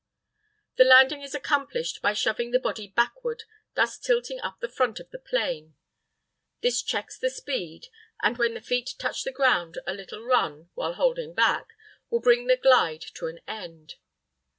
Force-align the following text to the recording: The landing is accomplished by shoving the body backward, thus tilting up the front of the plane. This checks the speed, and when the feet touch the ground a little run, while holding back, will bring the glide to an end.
The 0.77 0.83
landing 0.83 1.21
is 1.21 1.35
accomplished 1.35 2.01
by 2.01 2.13
shoving 2.13 2.49
the 2.49 2.59
body 2.59 2.87
backward, 2.87 3.43
thus 3.75 3.99
tilting 3.99 4.39
up 4.41 4.59
the 4.59 4.67
front 4.67 4.99
of 4.99 5.11
the 5.11 5.19
plane. 5.19 5.75
This 6.61 6.81
checks 6.81 7.19
the 7.19 7.29
speed, 7.29 7.85
and 8.19 8.35
when 8.39 8.55
the 8.55 8.61
feet 8.61 8.95
touch 8.97 9.23
the 9.23 9.31
ground 9.31 9.77
a 9.85 9.93
little 9.93 10.23
run, 10.25 10.71
while 10.73 10.93
holding 10.95 11.35
back, 11.35 11.73
will 12.09 12.19
bring 12.19 12.47
the 12.47 12.57
glide 12.57 13.05
to 13.13 13.27
an 13.27 13.41
end. 13.47 13.97